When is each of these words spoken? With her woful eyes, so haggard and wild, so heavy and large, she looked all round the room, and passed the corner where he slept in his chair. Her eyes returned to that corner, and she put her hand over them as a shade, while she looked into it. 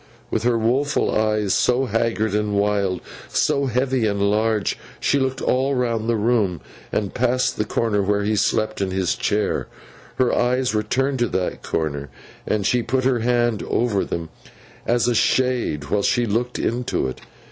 With 0.31 0.41
her 0.41 0.57
woful 0.57 1.15
eyes, 1.15 1.53
so 1.53 1.85
haggard 1.85 2.33
and 2.33 2.53
wild, 2.55 3.01
so 3.27 3.67
heavy 3.67 4.07
and 4.07 4.19
large, 4.19 4.75
she 4.99 5.19
looked 5.19 5.43
all 5.43 5.75
round 5.75 6.09
the 6.09 6.15
room, 6.15 6.59
and 6.91 7.13
passed 7.13 7.55
the 7.55 7.65
corner 7.65 8.01
where 8.01 8.23
he 8.23 8.35
slept 8.35 8.81
in 8.81 8.89
his 8.89 9.13
chair. 9.13 9.67
Her 10.15 10.33
eyes 10.35 10.73
returned 10.73 11.19
to 11.19 11.27
that 11.27 11.61
corner, 11.61 12.09
and 12.47 12.65
she 12.65 12.81
put 12.81 13.03
her 13.03 13.19
hand 13.19 13.61
over 13.69 14.03
them 14.03 14.29
as 14.87 15.07
a 15.07 15.13
shade, 15.13 15.91
while 15.91 16.01
she 16.01 16.25
looked 16.25 16.57
into 16.57 17.07
it. 17.07 17.21